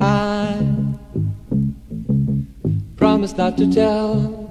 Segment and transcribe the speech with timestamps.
[0.00, 0.56] I
[2.96, 4.48] promise not to tell.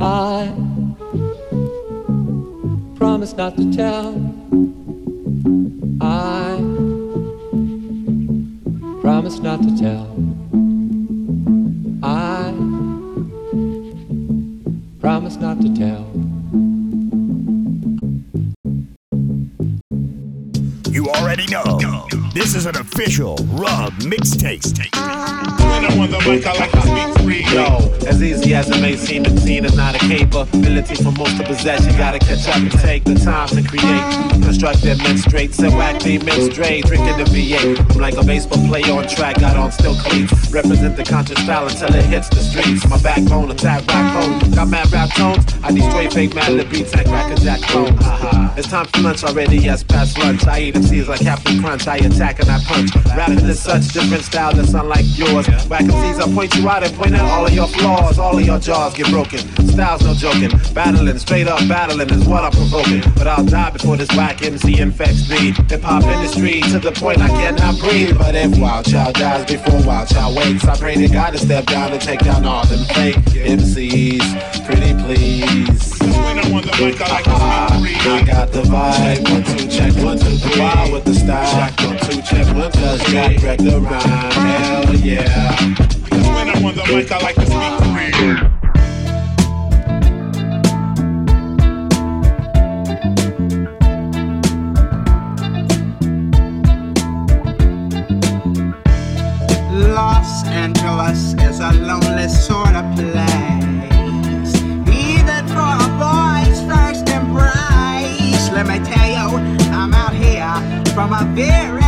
[0.00, 0.52] I
[2.96, 4.14] promise not to tell.
[6.00, 6.56] I
[9.00, 10.08] promise not to tell.
[12.02, 12.52] I
[15.00, 16.11] promise not to tell.
[22.42, 25.61] This is an official Rub mixtape.
[25.82, 27.44] When I'm on the mic, I like to speak free.
[27.52, 31.36] Yo, as easy as it may seem, the scene is not a capability for most
[31.38, 31.84] to possess.
[31.84, 34.32] You gotta catch up and take the time to create.
[34.46, 36.86] Construct their men straight, so whack they men straight.
[36.86, 37.94] Drinking the V8.
[37.94, 40.52] I'm like a baseball player on track, got on still cleats.
[40.52, 42.86] Represent the conscious style until it hits the streets.
[42.88, 44.52] My backbone, attack backbone.
[44.52, 45.44] Got mad rap tones.
[45.64, 48.00] I destroy fake mad lip beats like Cracker Jack clones.
[48.04, 48.54] Haha.
[48.56, 50.46] It's time for lunch already, yes, past lunch.
[50.46, 51.88] I eat MCs like Captain Crunch.
[51.88, 52.94] I attack and I punch.
[53.16, 55.48] Rapping is such different style that's unlike yours.
[55.72, 58.18] Whack MCs, I point you out and point out all of your flaws.
[58.18, 59.38] All of your jaws get broken.
[59.68, 60.50] Style's no joking.
[60.74, 63.00] Battling, straight up battling is what I'm provoking.
[63.16, 65.52] But I'll die before this whack MC infects me.
[65.70, 68.18] Hip hop industry to the point I cannot breathe.
[68.18, 71.64] But if Wild Child dies before Wild Child wakes, I pray to God to step
[71.64, 74.66] down and take down all them fake MCs.
[74.66, 75.91] Pretty please.
[76.78, 78.12] When I'm the mic, I like to speak free.
[78.12, 79.30] I got the vibe.
[79.30, 80.60] One, two, check, one, two, three.
[80.60, 81.68] Wild with the style.
[81.68, 84.00] Check, one, two, check, one, two, Just Jack wreck the rhyme.
[84.32, 85.54] Hell yeah.
[86.10, 88.12] When I'm on the mic, I like to speak free.
[99.94, 102.01] Los Angeles is a lonely
[111.24, 111.81] very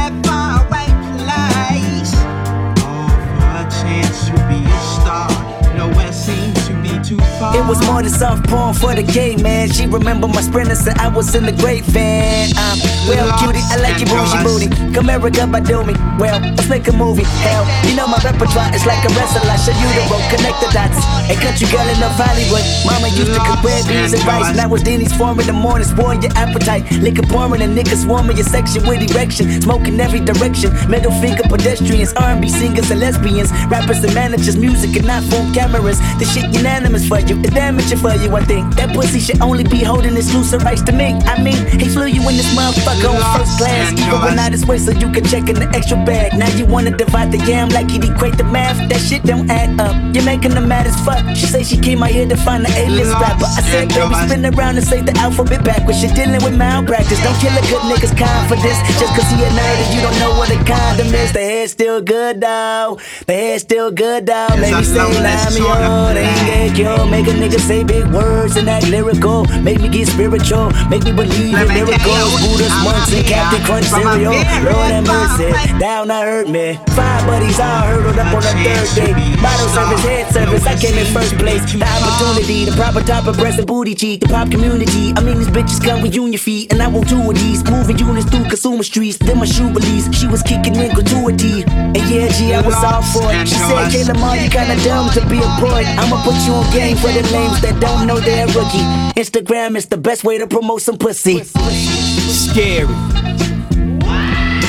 [7.52, 9.68] It was more than soft porn for the gay man.
[9.70, 12.50] She remember my sprinters and said I was in the great fan.
[12.56, 14.68] Um, well, cutie, I like your bougie booty.
[14.94, 15.94] Come America by do me.
[16.18, 17.24] Well, let's make a movie.
[17.44, 19.44] Hell, you know my repertoire is like a wrestler.
[19.44, 20.98] I show you the road, connect the dots.
[21.30, 22.64] A country girl in North Hollywood.
[22.86, 24.56] Mama used to cook red beans and rice.
[24.56, 26.90] Now it's Denny's form in the morning, spoiling your appetite.
[27.04, 29.60] Liquor pouring and niggas swarming your section with erection.
[29.62, 30.72] Smoking every direction.
[30.88, 33.52] Middle finger pedestrians, R&B singers and lesbians.
[33.68, 35.98] Rappers and managers, music and not phone cameras.
[36.18, 37.33] The shit unanimous for you.
[37.42, 38.74] It's damaging for you, I think.
[38.76, 41.18] That pussy should only be holding exclusive rights to me.
[41.26, 43.92] I mean, he flew you in this motherfucker on first class.
[43.92, 46.36] Even went out his way so you could check in the extra bag.
[46.38, 48.76] Now you wanna divide the yam like he'd equate the math.
[48.88, 49.94] That shit don't add up.
[50.14, 51.24] You're making them mad as fuck.
[51.36, 53.46] She say she came out here to find the A-list rapper.
[53.46, 56.02] I said, baby, spin around and say the alphabet backwards.
[56.02, 57.22] You're dealing with malpractice.
[57.22, 58.78] Don't kill a good nigga's confidence.
[59.00, 61.32] Just cause he a nerd and you don't know what a condom is.
[61.32, 62.98] The hair's still good, though.
[63.26, 64.48] The hair's still good, though.
[64.58, 66.14] Maybe say Lamio.
[66.14, 67.06] They ain't get cure.
[67.24, 69.46] Make a nigga say big words and act lyrical.
[69.62, 70.68] Make me get spiritual.
[70.90, 72.36] Make me believe in Let me tell miracles.
[72.44, 74.36] Buddha's monks and Captain Crunch cereal.
[74.60, 75.48] Lord have mercy.
[75.80, 76.78] Down, I hurt me.
[76.92, 79.12] Five buddies all hurdled up on the third day.
[79.40, 80.66] Bottle service, head service.
[80.66, 81.64] I came in first place.
[81.72, 84.20] The opportunity, the proper top of breast and booty cheek.
[84.20, 85.14] The pop community.
[85.16, 86.74] I mean, these bitches come with union feet.
[86.74, 87.64] And I want two of these.
[87.64, 89.16] Moving units through consumer streets.
[89.16, 90.12] Then my shoe release.
[90.12, 91.64] She was kicking in gratuity.
[91.72, 93.48] And yeah, G, I was all for it.
[93.48, 95.88] She said, Kayla Ma, you kinda dumb to be employed.
[95.96, 98.80] I'ma put you on game for the lames that don't know they're rookie.
[99.20, 101.44] Instagram is the best way to promote some pussy.
[101.44, 102.88] Scary.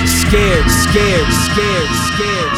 [0.04, 2.55] Scared, scared, scared, scared, scared,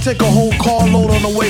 [0.00, 0.79] take a whole carload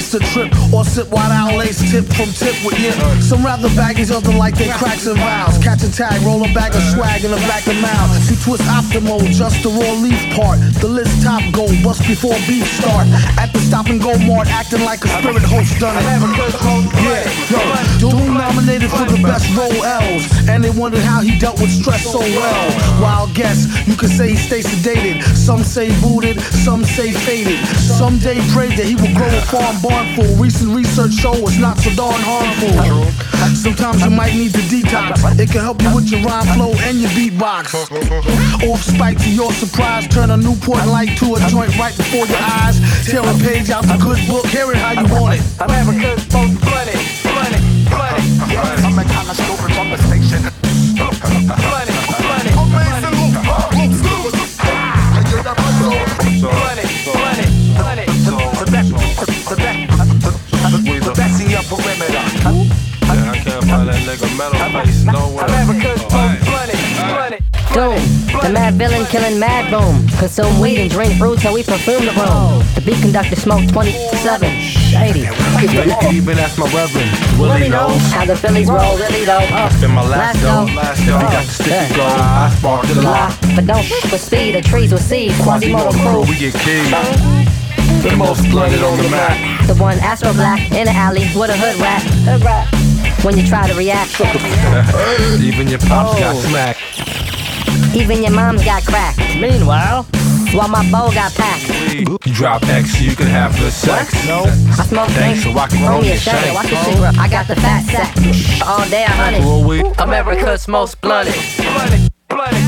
[0.01, 0.51] on a trip.
[0.73, 2.95] Or sit wide out lace tip from tip with yip.
[3.21, 5.59] Some rather baggies, other like they cracks and vows.
[5.59, 8.11] Catch a tag, roll a bag of swag in the back of mouth.
[8.25, 10.59] See twist optimal, just the raw leaf part.
[10.81, 13.07] The list top go, bust before beef start.
[13.37, 16.05] At the stop and go mart, acting like a spirit host done it.
[16.05, 20.25] Yeah, yo, Doom nominated for the best role L's.
[20.49, 23.03] And they wondered how he dealt with stress so well.
[23.03, 25.23] Wild guess, you could say he stays sedated.
[25.37, 27.59] Some say booted, some say faded.
[27.77, 30.31] Some day pray that he will grow a farm barn full.
[30.37, 32.71] Recent research show it's not so darn harmful.
[33.55, 35.19] Sometimes you might need to detox.
[35.39, 37.75] It can help you with your rhyme flow and your beatbox.
[38.71, 42.43] Off spike to your surprise, turn a Newport light to a joint right before your
[42.63, 42.79] eyes.
[43.05, 45.43] Tear a page out the good book, hear it how you want it.
[45.61, 46.97] America's most bloody,
[47.27, 47.61] bloody,
[47.91, 48.23] bloody.
[48.87, 50.41] I'm a kind of stupid on the station.
[51.01, 51.90] Bloody,
[64.21, 65.45] find that metal face nowhere.
[65.47, 66.77] America's most bloody,
[67.09, 67.39] bloody.
[67.71, 68.03] Doom,
[68.43, 70.03] the mad villain killing mad boom.
[70.19, 72.59] Consume weed and drink brew till we perfume the room.
[72.75, 74.51] The beat conductor smoke 27.
[74.59, 75.21] Shady.
[75.21, 77.11] Yeah, you can even ask my reverend.
[77.39, 78.01] Willie knows.
[78.11, 79.39] How the Phillies roll really though.
[79.55, 80.67] Uh, Spin my last go.
[80.67, 80.75] dough.
[80.75, 81.21] Last dough.
[81.21, 82.11] Got the sticky gold.
[82.11, 83.39] I sparked the Blah, lot.
[83.55, 85.29] but don't f- with speed the trees will see.
[85.47, 86.35] Quasimodo Quasimodo crew, crew.
[86.35, 86.91] we get keyed.
[88.03, 89.67] The most blooded on the map.
[89.69, 92.03] The one Astro Black in the alley with a hood rat.
[92.27, 92.67] Hood rat.
[93.23, 94.19] When you try to react,
[95.43, 96.41] Even your pops got Oh.
[96.49, 96.81] smacked.
[97.95, 99.19] even your mom's got cracked.
[99.37, 100.05] Meanwhile,
[100.55, 101.69] while my bow got packed.
[101.95, 104.15] You drop X, so you can have the sex.
[104.27, 105.55] No, I smoke Thanks, dank.
[105.55, 106.45] so I can Roll roll me a your shank.
[106.45, 106.55] shank.
[106.55, 107.19] Watch this.
[107.19, 108.17] I got the fat sack.
[108.67, 110.01] All day I hunt Well, it.
[110.01, 111.33] America's most bloody.
[111.59, 112.63] Bloody, bloody,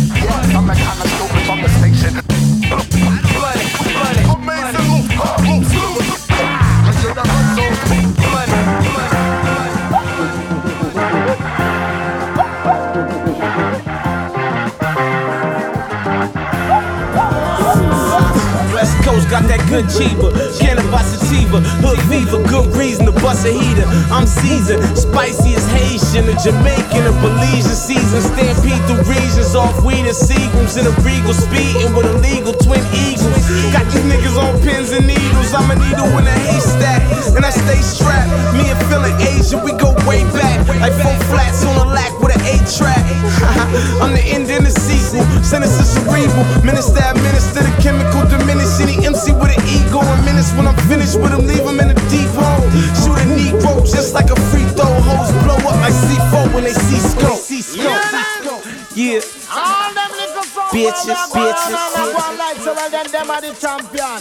[0.55, 2.32] I'm a kind of stupid on the station.
[19.73, 20.31] good cheaper.
[20.53, 20.91] Scanning
[21.33, 21.61] sativa,
[22.09, 23.87] fever, good reason to bust a heater.
[24.13, 28.21] I'm seasoned, spicy as Haitian, a Jamaican, a Belizean season.
[28.21, 33.45] Stampede through regions off weed and Seagrams in a regal speeding with illegal twin eagles.
[33.73, 35.53] Got these niggas on pins and needles.
[35.55, 37.01] I'm a needle in a haystack,
[37.37, 38.31] and I stay strapped.
[38.57, 40.69] Me and Phil Asian, we go way back.
[40.69, 43.01] Like four flats on a lack with an eight track.
[44.03, 45.25] I'm the end in the sequel.
[45.43, 46.45] Sinister cerebral.
[46.65, 50.01] Minister, administer the chemical diminish any MC with an ego.
[50.01, 52.67] And minutes when I'm finished with him, leave him in a deep hole.
[52.99, 54.91] Shoot a Negro just like a free throw.
[55.07, 57.39] Hoes blow up like C4 when they see scope.
[58.95, 59.21] Yeah.
[59.49, 62.59] All them little songs Bitches, when I go bitches, on and I go on like
[62.61, 64.21] so well then them are the champion.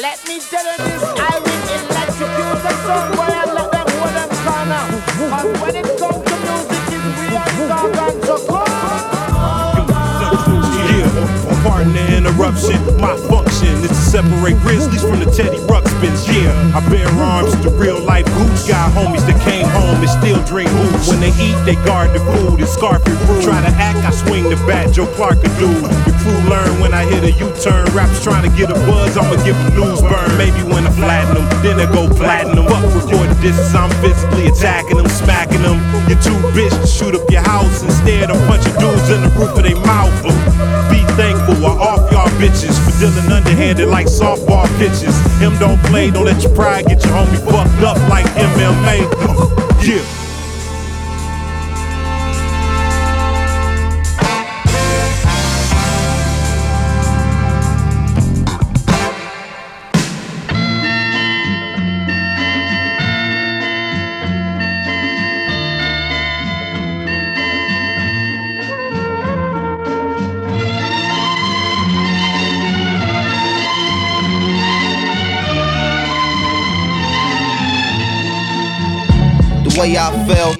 [0.00, 4.14] Let me tell you this, I will electrocute the song boy and let them hold
[4.16, 4.84] them corner.
[5.20, 8.72] Cause when it comes to music, it's real talk and so come.
[10.88, 12.80] Yeah, pardon the interruption.
[13.00, 13.16] My
[13.80, 16.26] function is to separate grizzlies from the Teddy Ruxpins.
[16.28, 18.68] Yeah, I bear arms to real life boots.
[18.68, 21.08] Got homies that came home and still drink hoops.
[21.08, 23.42] When they eat, they guard the food and scarf it rude.
[23.42, 25.82] Try to act, I swing the bat, Joe Clark a dude.
[26.06, 27.86] Your crew learn when I hit a U-turn.
[27.92, 30.30] Raps trying to get a buzz, I'ma give them news burn.
[30.36, 32.66] Maybe when I flatten them, then they go platinum.
[32.66, 35.80] Fuck recording distance, I'm physically attacking them, smacking them.
[36.08, 37.82] You're too bitch to shoot up your house.
[37.82, 40.12] Instead, I'm punching dudes in the roof of their mouth.
[40.90, 45.16] Be thankful, I off y'all bitches for dealing underhanded like softball pitches.
[45.38, 49.69] Him don't play, don't let your pride get your homie fucked up like MMA.
[80.12, 80.59] I feel.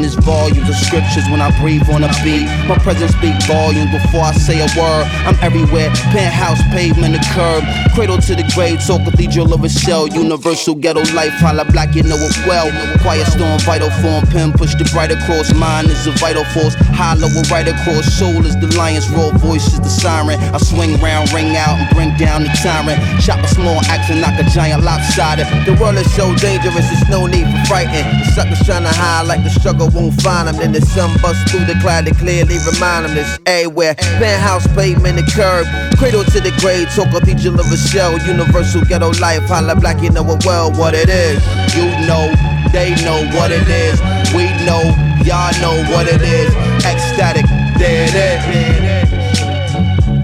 [0.03, 2.45] it's volumes of scriptures when I breathe on a beat.
[2.67, 5.05] My presence speak volumes before I say a word.
[5.27, 10.07] I'm everywhere, penthouse, pavement, the curb, cradle to the grave, so cathedral of a shell.
[10.07, 12.71] Universal ghetto life, holla black, you know it well.
[13.01, 15.53] Quiet storm, vital form, pen push the bright across.
[15.53, 18.09] Mine is a vital force, hollow a right across.
[18.17, 20.39] Soul is the lion's roar, voice is the siren.
[20.51, 22.97] I swing round, ring out, and bring down the tyrant.
[23.21, 25.45] Chop a small axe and knock a giant lopsided.
[25.67, 28.07] The world is so dangerous, there's no need for frightened.
[28.23, 30.57] The suckers trying to hide like the struggle won't find them.
[30.57, 33.95] Then the sun busts through the cloud to clearly remind them there's everywhere.
[34.19, 35.65] Penthouse, pavement, and curb.
[35.97, 38.17] Cradle to the grave, talk cathedral of a shell.
[38.25, 41.39] Universal ghetto life, holla black, you know it well what it is.
[41.75, 42.31] You know,
[42.71, 43.99] they know what it is.
[44.33, 44.81] We know,
[45.23, 46.53] y'all know what it is.
[46.85, 47.45] Ecstatic,
[47.77, 49.11] there it is.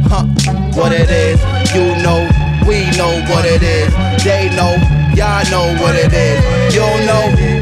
[0.08, 0.26] Huh,
[0.74, 1.40] what it is.
[1.76, 2.28] You know,
[2.66, 3.92] we know what it is.
[4.24, 4.76] They know,
[5.16, 6.74] y'all know what it is.
[6.74, 7.57] You know,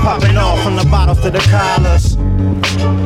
[0.00, 2.16] popping off from the bottles to the collars.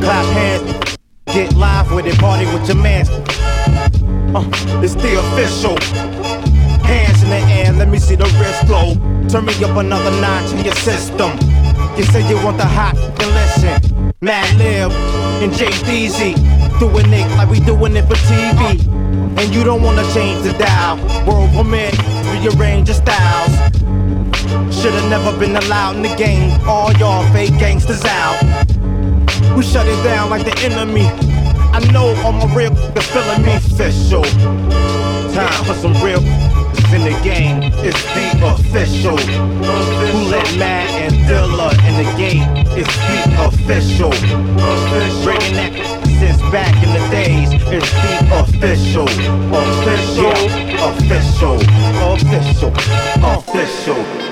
[0.02, 0.96] Clap hands,
[1.26, 3.06] get live with it, party with your man.
[4.34, 4.48] Uh,
[4.82, 5.76] it's the official.
[6.84, 8.94] Hands in the air, let me see the wrist glow.
[9.28, 11.32] Turn me up another notch in your system.
[11.96, 14.12] You say you want the hot, then listen.
[14.20, 14.92] Mad Lib
[15.42, 18.80] and JDZ doing it like we doing it for TV.
[19.38, 20.96] And you don't wanna change the dial.
[21.26, 21.92] World permit,
[22.30, 23.73] rearrange your styles.
[24.72, 26.60] Should've never been allowed in the game.
[26.68, 28.38] All y'all fake gangsters out.
[29.56, 31.06] We shut it down like the enemy.
[31.72, 34.22] I know all my real the feeling me official.
[35.34, 36.22] Time for some real
[36.94, 37.62] in the game.
[37.82, 39.16] It's the official.
[39.16, 42.44] Who let Matt and Dilla in the game?
[42.78, 44.10] It's the official.
[45.24, 45.72] Bringing that
[46.20, 47.50] since back in the days.
[47.52, 49.08] It's the official.
[49.62, 50.30] Official.
[50.90, 51.56] Official.
[52.12, 52.72] Official.
[53.24, 54.23] Official.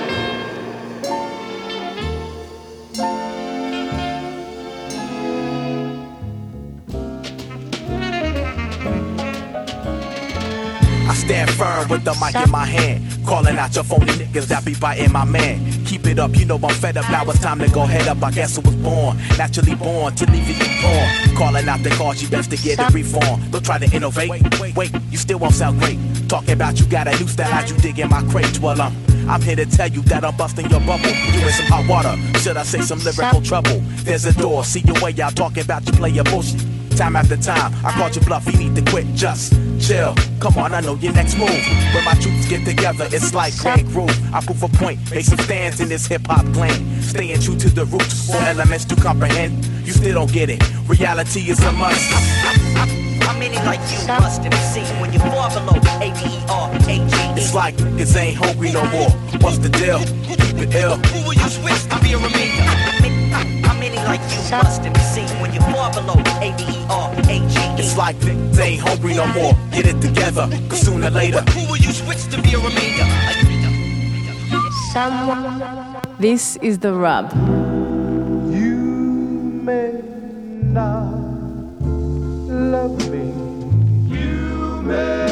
[12.03, 13.03] With the mic in my hand.
[13.25, 15.85] Calling out your phony niggas that be biting my man.
[15.85, 17.09] Keep it up, you know I'm fed up.
[17.09, 18.21] Now it's time to go head up.
[18.23, 21.37] I guess I was born, naturally born to leave you torn.
[21.37, 23.41] Calling out the cause, you best to get it reform.
[23.51, 24.29] Don't try to innovate.
[24.29, 25.99] Wait, wait, you still won't sound great.
[26.27, 28.59] Talking about you got a new style, how'd you dig in my crate?
[28.59, 28.93] Well, I'm.
[29.25, 31.07] I'm here to tell you that I'm busting your bubble.
[31.07, 33.79] You in some hot water, should I say some lyrical trouble?
[34.03, 36.59] There's a door, see your way out, talking about you play your bullshit.
[36.97, 40.15] Time after time, I called you bluff, you need to quit, just chill.
[40.39, 41.49] Come on, I know your next move.
[41.93, 44.15] When my troops get together, it's like Grand Groove.
[44.33, 47.01] I prove a point, make some stands in this hip hop glen.
[47.01, 49.65] Staying true to the roots, four elements to comprehend.
[49.85, 52.09] You still don't get it, reality is a must.
[53.23, 57.39] How many like you must have seen when you fall below A-B-E-R-A-G-E?
[57.39, 59.09] It's like niggas ain't hungry no more.
[59.41, 59.99] What's the deal?
[60.23, 60.97] Keep it ill.
[61.55, 62.63] Who will you switch to be a remainder?
[63.67, 67.79] How many like you must have seen when you fall below A-B-E-R-A-G-E?
[67.79, 69.53] It's like niggas ain't hungry no more.
[69.71, 71.41] Get it together, cause sooner or later.
[71.51, 73.05] Who will you switch to be a remainder?
[76.19, 77.31] This is the rub.
[78.53, 78.77] You
[79.63, 80.01] may
[80.63, 81.13] not
[82.47, 83.25] love me.
[84.15, 85.22] You may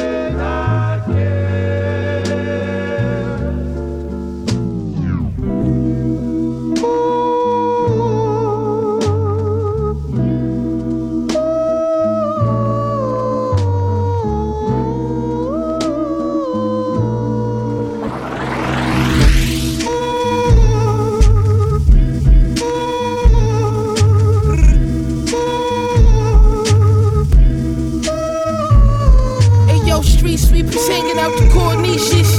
[30.22, 32.30] street sweepers hanging out the corniches.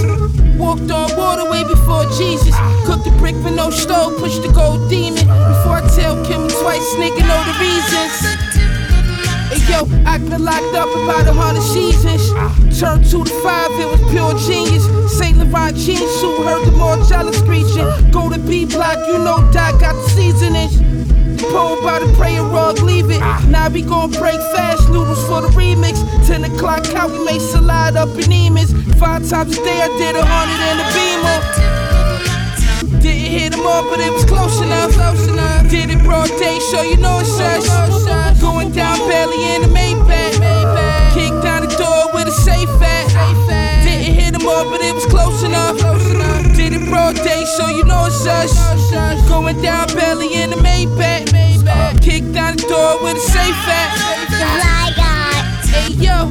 [0.58, 2.56] Walked on water way before Jesus.
[2.86, 5.28] Cooked a brick with no stove, pushed the gold demon.
[5.28, 8.14] Before I tell Kim twice, nigga know the reasons.
[9.52, 12.24] Hey yo, I got locked up about a hundred seasons.
[12.80, 14.86] Turned two to five, it was pure genius.
[15.12, 17.88] Saint Laurent jeans suit, heard the more jealous screeching.
[18.12, 20.83] Go to B block, you know Doc got the seasonings.
[21.52, 23.20] Poem by the prayer rug, leave it.
[23.48, 26.02] Now we gon' break fast noodles for the remix.
[26.28, 28.72] 10 o'clock out, we make salad up in Emus.
[29.00, 31.40] Five times a day, I did a hundred in the beamer.
[33.02, 34.92] Didn't hit them all, but it was close enough.
[35.70, 37.68] Did it broad day, so you know it's us.
[38.40, 40.40] Going down belly in the Maybach.
[41.14, 43.03] Kicked down the door with a safe at.
[44.46, 45.78] All, but it was close enough.
[46.56, 48.54] Did it broad day, so you know it's us.
[49.28, 51.32] Going down belly in the Maybach.
[52.02, 53.90] Kicked down the door with a safe at.
[55.66, 56.30] Hey yo,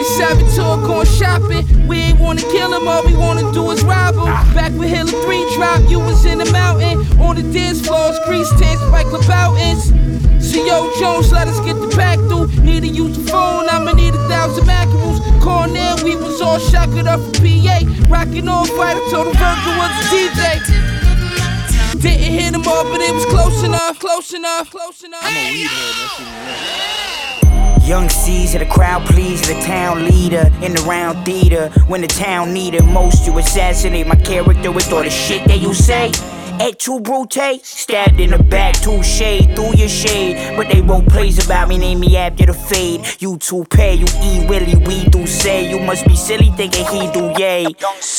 [0.00, 1.88] it's Saboteur going shopping.
[1.88, 4.32] We ain't wanna kill him, all we wanna do is rob him.
[4.54, 7.00] Back with Hill 3 drop, you was in the mountain.
[7.20, 9.92] On the dance floors, grease tanks, spike Louboutins.
[10.52, 12.48] CO Jones, let us get the pack through.
[12.62, 15.20] Need to use the phone, I'ma need a thousand macaroons.
[15.42, 17.78] Cornell, we was all shackled up for PA.
[18.08, 20.60] Rocking on fighter, told the Virgil was a DJ.
[22.02, 25.22] Didn't hit them all, but it was close enough, close enough, close enough.
[27.86, 31.68] Young C's of the crowd pleaser, the town leader in the round theater.
[31.86, 35.74] When the town needed most, you assassinate my character with all the shit that you
[35.74, 36.10] say.
[36.62, 40.54] Et tu brute, stabbed in the back, too shade through your shade.
[40.58, 43.00] But they won't praise about me, name me after the fade.
[43.18, 45.70] You too pay, you eat Willie, we do say.
[45.70, 47.64] You must be silly thinking he do yay.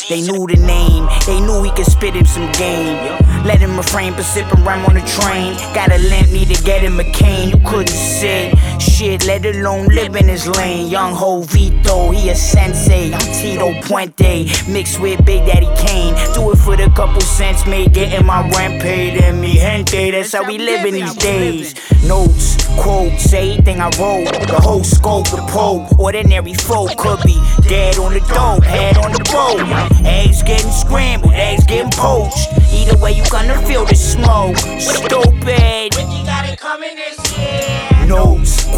[0.10, 2.98] They knew the name, they knew he could spit him some game.
[3.46, 5.56] Let him refrain from sipping rhyme on the train.
[5.76, 7.50] Got a limp, need to get him a cane.
[7.50, 10.90] You couldn't sit, shit, let alone live in his lane.
[10.90, 13.14] Young Ho Vito, he a sensei.
[13.14, 16.16] I'm Tito Puente, mixed with Big Daddy Kane.
[16.34, 19.22] Do it for the couple cents made, getting my rent paid.
[19.22, 21.76] And me gente, that's how we living these days.
[22.08, 24.32] Notes, quotes, say anything I wrote.
[24.48, 25.86] The whole scope, the pole.
[26.00, 29.60] Ordinary folk could be dead on the dope, head on the boat.
[30.06, 32.48] Eggs getting scrambled, eggs getting poached.
[32.72, 34.58] Either way, you gonna feel the smoke.
[34.80, 35.92] Stupid.
[35.98, 37.81] Notes,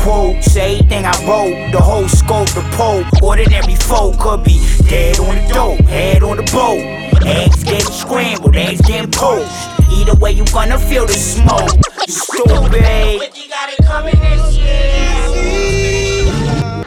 [0.03, 1.71] quotes, say anything I wrote.
[1.71, 3.03] The whole scope, the pole.
[3.23, 6.83] Ordinary folk could be dead on the dope, head on the boat.
[7.25, 9.49] Eggs getting scrambled, eggs getting poached.
[9.91, 11.71] Either way, you gonna feel the smoke.
[12.05, 13.19] You stupid.
[13.19, 14.91] But you got it coming this year.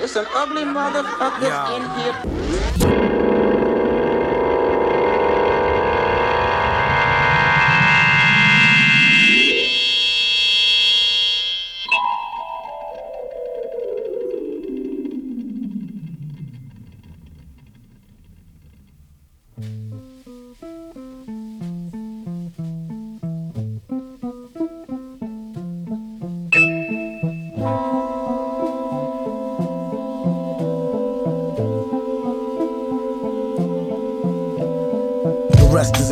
[0.02, 1.82] It's some ugly motherfuckers in
[3.00, 3.15] here.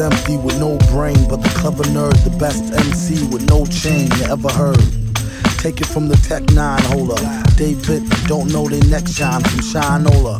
[0.05, 4.25] Empty with no brain, but the clever nerd, the best MC with no chain you
[4.25, 4.85] ever heard.
[5.59, 7.43] Take it from the Tech 9 hold holder.
[7.57, 10.37] David don't know they next shine from Shinola.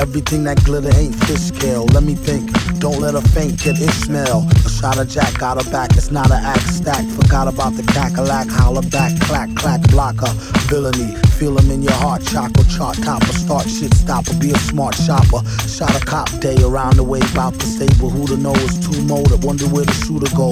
[0.00, 1.86] Everything that glitter ain't fish scale.
[1.94, 2.50] Let me think.
[2.80, 4.48] Don't let a faint get Ishmael.
[4.66, 5.90] A shot of Jack got her back.
[5.96, 7.06] It's not an act stack.
[7.06, 8.50] Forgot about the cackalack.
[8.50, 9.18] Holler back.
[9.20, 10.32] Clack, clack, blocker.
[10.66, 11.23] Villainy.
[11.44, 12.24] Feel 'em in your heart.
[12.24, 13.34] Chocolate chart topper.
[13.34, 14.32] Start shit stopper.
[14.36, 15.42] Be a smart shopper.
[15.68, 17.20] Shot a cop day around the way.
[17.34, 18.08] Bout the stable.
[18.08, 19.44] Who to know is too motive.
[19.44, 20.48] Wonder where the shooter go.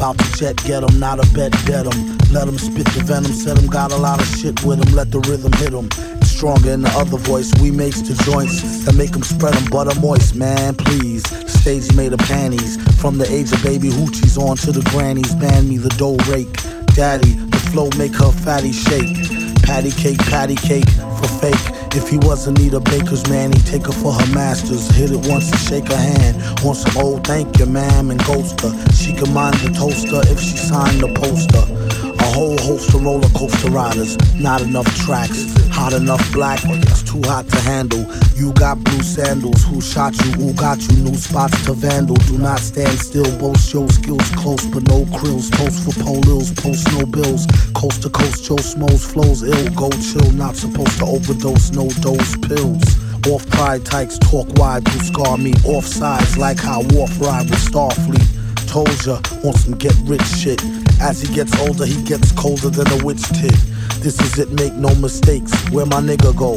[0.00, 0.98] Bout to jet get 'em.
[0.98, 2.18] Not a bet dead 'em.
[2.32, 3.32] Let 'em spit the venom.
[3.32, 4.80] Said 'em got a lot of shit with.
[4.92, 5.88] Let the rhythm hit 'em.
[6.24, 7.52] Stronger in the other voice.
[7.60, 10.34] We makes the joints that make 'em spread 'em butter moist.
[10.34, 11.22] Man, please.
[11.46, 12.78] Stage made of panties.
[12.98, 15.36] From the age of baby hoochies on to the grannies.
[15.36, 16.52] Man me the dough rake.
[16.96, 19.41] Daddy, the flow make her fatty shake.
[19.62, 21.82] Patty cake, patty cake for fake.
[21.94, 24.88] If he wasn't need a baker's man, he'd take her for her masters.
[24.90, 26.36] Hit it once and shake her hand.
[26.62, 28.72] Want some old thank you, ma'am, and ghost her.
[28.92, 31.64] She can mind the toaster if she signed the poster.
[32.18, 34.16] A whole host of roller coaster riders.
[34.40, 35.52] Not enough tracks.
[35.70, 38.04] Hot enough black, or it's too hot to handle.
[38.36, 39.62] You got blue sandals.
[39.64, 40.32] Who shot you?
[40.32, 40.96] Who got you?
[41.04, 42.16] New spots to vandal.
[42.26, 43.30] Do not stand still.
[43.38, 45.50] Boast your skills close, but no krills.
[45.52, 46.56] Post for polils.
[46.56, 47.46] Post no bills.
[47.82, 49.68] Coast to coast, Joe Smoes flows ill.
[49.74, 50.30] Go chill.
[50.30, 51.72] Not supposed to overdose.
[51.72, 52.84] No dose pills.
[53.26, 55.52] Off pride tykes talk wide to scar me.
[55.64, 58.68] Off sides like how Worf ride with Starfleet.
[58.68, 60.62] Told ya, want some get rich shit.
[61.00, 63.58] As he gets older, he gets colder than a witch tit.
[63.98, 65.52] This is it, make no mistakes.
[65.70, 66.56] Where my nigga go?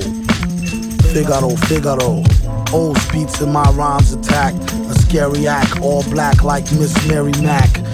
[1.11, 2.23] Figaro, Figaro.
[2.71, 4.53] Old beats in my rhymes attack.
[4.53, 7.84] A scary act, all black like Miss Mary Mack.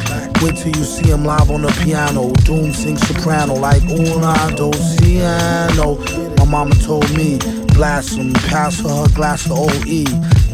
[0.42, 2.32] Wait till you see him live on the piano.
[2.46, 5.98] Doom sings soprano like una dociano.
[6.40, 7.38] My mama told me,
[7.76, 10.04] blast him, pass her her glass of OE.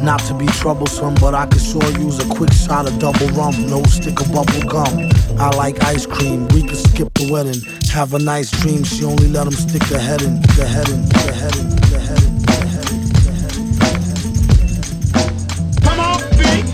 [0.04, 3.56] Not to be troublesome, but I could sure use a quick shot of double rum.
[3.70, 5.10] No stick of bubble gum.
[5.40, 6.50] I like ice cream.
[6.50, 7.62] We could skip the wedding.
[7.94, 8.84] Have a nice dream.
[8.84, 12.00] She only let him stick the head in, the head in, the head in, the
[12.00, 12.38] head in.
[15.82, 16.66] Come on, feet.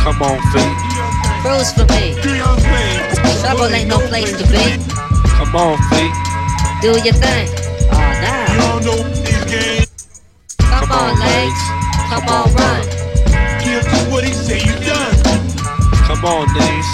[0.00, 0.83] Come on, feet.
[1.44, 2.16] Cruise for me.
[3.44, 4.80] Trouble ain't no place to be.
[5.36, 6.16] Come on, feet.
[6.80, 7.52] Do your thing.
[7.92, 8.48] Oh, now.
[8.48, 10.08] You don't know these games.
[10.56, 11.60] Come on, legs.
[12.08, 12.80] Come on, run.
[13.60, 15.12] He'll do what he say you done.
[16.08, 16.88] Come on, knees.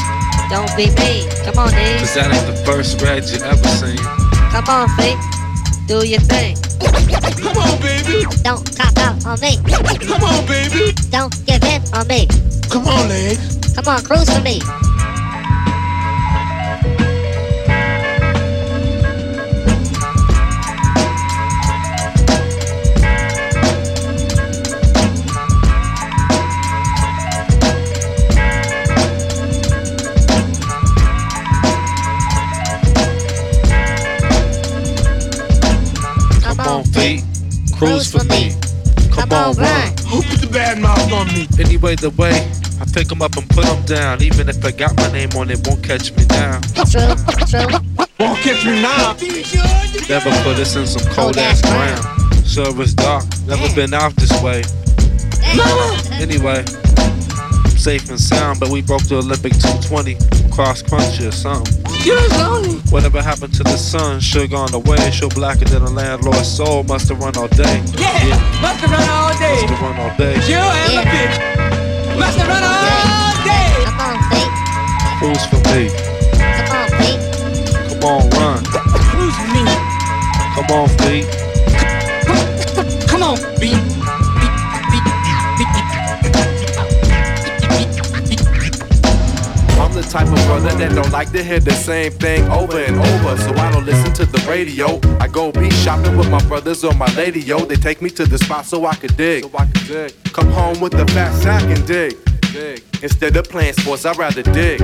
[0.51, 1.31] Don't be mean.
[1.47, 4.03] Come on, Cause that ain't the first red you ever seen.
[4.51, 5.19] Come on, feet.
[5.87, 6.57] Do your thing.
[7.39, 8.27] Come on, baby.
[8.43, 9.59] Don't cop out on me.
[10.09, 10.91] Come on, baby.
[11.11, 12.27] Don't give in on me.
[12.69, 13.60] Come on, legs.
[13.75, 14.61] Come on, cruise for me.
[37.81, 38.53] cruise for me.
[39.11, 39.89] Come on, run.
[40.09, 41.49] Who put the bad mouth on me?
[41.59, 44.23] Anyway, the way I pick 'em up and put 'em down.
[44.23, 46.61] Even if I got my name on it, won't catch me now.
[46.91, 47.15] True,
[47.47, 47.69] true.
[48.19, 49.15] Won't catch me now.
[50.09, 52.01] Never put us in some cold ass ground.
[52.47, 54.63] Service dark, never been out this way.
[56.21, 56.65] Anyway,
[57.65, 60.17] I'm safe and sound, but we broke the Olympic 220
[60.51, 61.77] cross country or something.
[62.91, 64.21] Whatever happened to the sun?
[64.21, 66.83] Sugar on the way, show blacker than a landlord's soul.
[66.85, 67.83] Must have run all day.
[67.97, 69.61] Yeah, must have run all day.
[69.61, 70.35] Must have run all day.
[70.49, 71.50] You and the bitch.
[72.19, 73.85] Must have run all day.
[73.85, 74.53] Come on, Fate.
[75.19, 75.91] Cruise for me.
[76.57, 77.21] Come on, Fate.
[77.89, 78.65] Come on, run.
[79.13, 79.65] Who's me?
[80.55, 81.27] Come on, feet.
[83.09, 83.90] Come on, beat.
[90.01, 93.37] The type of brother that don't like to hear the same thing over and over,
[93.37, 94.99] so I don't listen to the radio.
[95.19, 97.59] I go be shopping with my brothers or my lady, yo.
[97.61, 99.45] They take me to the spot so I could dig.
[99.45, 100.33] So I could dig.
[100.33, 102.17] Come home with the fat sack and dig.
[102.53, 102.83] dig.
[103.03, 104.79] Instead of playing sports, I'd rather dig.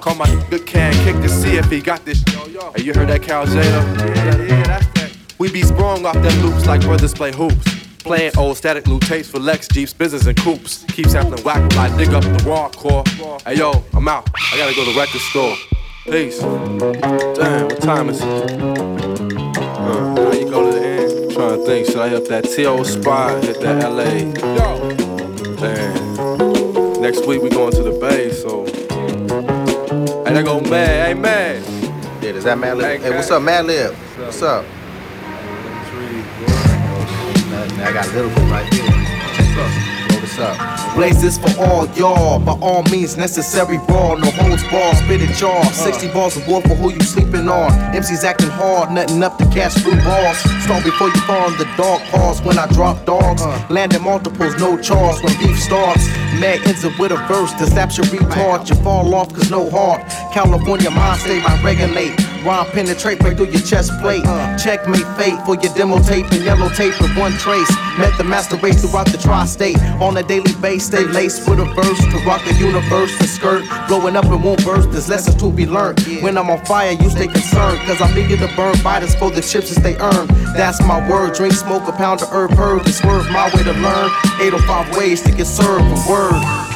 [0.00, 2.22] Call my good can kick to see if he got this.
[2.76, 3.64] Hey, you heard that, Cal Jada?
[3.98, 5.16] Yeah, yeah, that's that.
[5.38, 7.75] We be sprung off them loops like brothers play hoops.
[8.06, 10.84] Playing old static loot tapes for Lex, Jeeps, business, and coops.
[10.92, 13.02] Keep sampling whack while I dig up the raw core.
[13.44, 14.30] Hey yo, I'm out.
[14.52, 15.56] I gotta go to the record store.
[16.04, 16.38] Peace.
[16.38, 18.60] Damn, what time is it?
[18.62, 21.32] Uh, how you go to the end?
[21.32, 24.04] trying to think, should I hit that TO spot, hit that LA?
[24.54, 25.56] Yo.
[25.56, 27.02] Damn.
[27.02, 28.66] Next week we going to the Bay, so.
[30.24, 31.08] Hey, there go Mad.
[31.08, 31.60] Hey, Mad.
[32.22, 33.00] Yeah, is that Madlib?
[33.00, 33.92] Hey, what's up, Madlib?
[34.16, 34.64] What's up?
[37.66, 37.84] Nothing.
[37.84, 38.84] I got little bit right here.
[38.84, 40.20] What's up?
[40.20, 40.94] What's up?
[40.94, 45.34] Blaze this for all y'all, by all means necessary raw, no holds bar, spit it
[45.34, 45.60] jaw.
[45.60, 45.72] Uh.
[45.72, 47.70] 60 balls of war for who you sleeping on.
[47.92, 50.42] MCs acting hard, nothing up to catch blue balls.
[50.66, 53.40] Start before you fall in the dog paws when I drop dogs.
[53.40, 53.64] Uh.
[53.70, 56.08] Landing multiples, no charge when beef starts.
[56.40, 58.68] Mag ends up with a verse that slaps your retard.
[58.68, 60.02] You fall off cause no heart.
[60.34, 62.18] California mind state, I regulate.
[62.44, 64.24] Rhyme penetrate right through your chest plate.
[64.26, 64.58] Uh.
[64.58, 67.70] Checkmate fate for your demo tape and yellow tape with one trace.
[67.96, 69.78] Met the master race throughout the tri-state.
[70.02, 73.16] On a daily base, stay laced with a verse to rock the universe.
[73.18, 74.90] The skirt blowing up and won't burst.
[74.90, 76.00] There's lessons to be learned.
[76.22, 77.78] When I'm on fire, you stay concerned.
[77.86, 80.26] Cause I'm eager to burn fighters for the chips that they earn.
[80.56, 81.34] That's my word.
[81.34, 82.86] Drink, smoke, a pound of herb, herb.
[82.86, 84.10] And swerve my way to learn.
[84.40, 86.75] 805 ways to get served with word.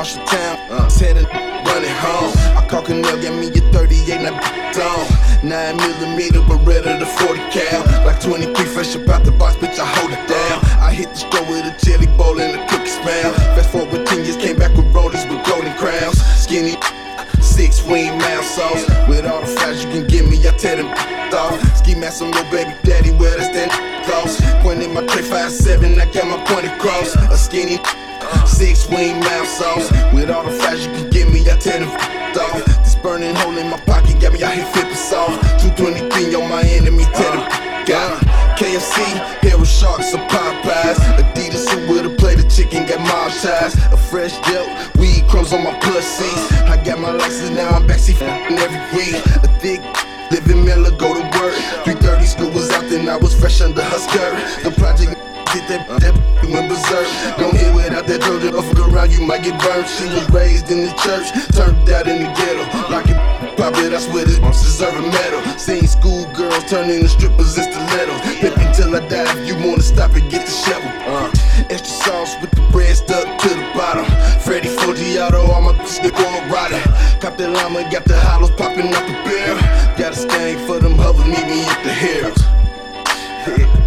[0.00, 2.32] Marshall Town, uh, heading, running home.
[2.56, 5.46] I call Canel, get me a 38, now on.
[5.46, 7.84] 9 millimeter but Beretta to 40 cal.
[8.06, 10.64] Like 23, fresh about the box, bitch, I hold it down.
[10.80, 13.34] I hit the store with a jelly bowl and a cookie smell.
[13.52, 16.16] Fast forward 10 years, came back with rollers with golden crowns.
[16.40, 16.80] Skinny.
[17.42, 18.88] Six wing mouth sauce.
[19.06, 20.88] With all the flash you can give me, I tear them
[21.36, 21.60] off.
[21.76, 23.68] Ski mask on your baby daddy, well, that's that
[24.08, 24.40] close.
[24.64, 27.14] Pointing my tray 5'7, I got my point across.
[27.16, 27.76] A skinny
[28.46, 29.90] six wing mouth sauce.
[30.12, 32.64] With all the flash you can give me, I tear them off.
[32.84, 35.42] This burning hole in my pocket got me out here flipping soft.
[35.60, 37.48] 223 on my enemy, tear them
[37.84, 38.18] down.
[38.56, 39.02] KFC,
[39.42, 40.98] Hero Sharks, or Popeyes.
[41.18, 43.74] Adidas with a plate of chicken, got mob ties.
[43.92, 44.66] A fresh gel,
[44.98, 46.30] weed crumbs on my pussy.
[46.66, 49.14] I got my license now, I'm backseat f***ing every week.
[49.44, 49.80] A thick
[50.30, 51.54] living Miller, go to work.
[51.84, 54.62] 330 school was out, then I was fresh under her skirt.
[54.62, 55.19] The project
[55.52, 56.14] did that, that
[56.46, 57.06] went berserk.
[57.38, 59.86] Don't hit without that Trojan, or fuck around, you might get burned.
[59.86, 62.64] She was raised in the church, turned out in the ghetto.
[62.90, 63.18] Like it,
[63.56, 65.42] pop it, I swear this deserve a medal.
[65.58, 68.20] Seen schoolgirls turning to strippers and stilettos.
[68.38, 70.90] Pip until I die, if you wanna stop it, get the shovel.
[71.06, 71.30] Uh,
[71.70, 74.06] extra sauce with the bread stuck to the bottom.
[74.40, 76.80] Freddy Foggiato, all my bitches they going rider.
[77.20, 79.58] Cop that llama, got the hollows popping up the barrel.
[79.98, 83.76] Got a stain for them hovers, meet me at the Heralds.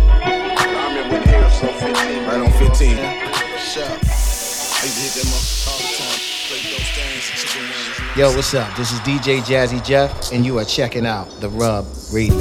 [1.64, 2.26] on 15.
[2.26, 2.98] Right on 15.
[3.58, 3.88] Shut.
[3.88, 6.20] I used to hit that motherfucker all the time.
[6.48, 8.18] Play those things, chicken wings.
[8.18, 8.76] Yo, what's up?
[8.76, 12.36] This is DJ Jazzy Jeff, and you are checking out The Rub Radio.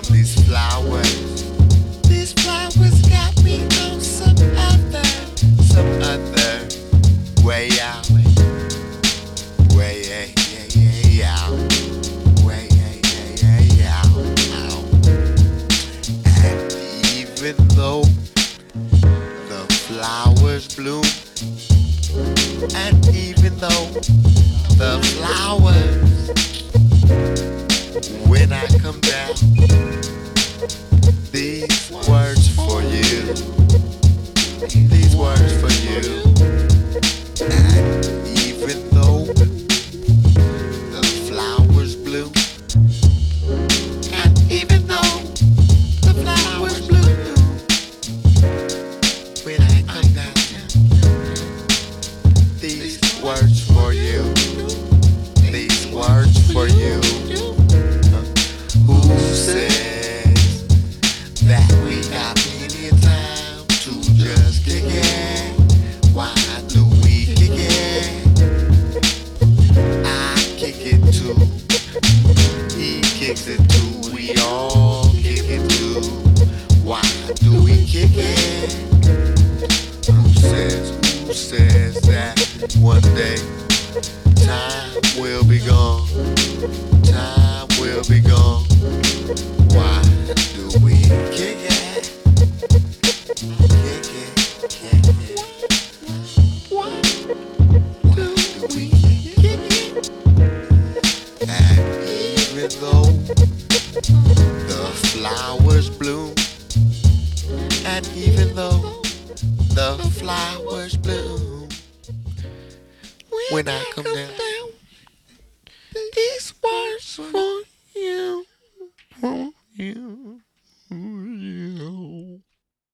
[0.00, 1.44] from these flowers.
[2.08, 5.04] These flowers got me on some other,
[5.68, 6.66] some other
[7.44, 8.08] way out.
[9.76, 10.26] Way, yeah,
[10.72, 11.52] yeah, yeah, out.
[12.42, 12.94] Way, yeah,
[13.36, 14.76] yeah, yeah, out.
[16.40, 16.72] And
[17.12, 18.04] even though
[19.50, 21.04] the flowers bloom,
[22.76, 23.86] and even though
[24.80, 25.91] the flowers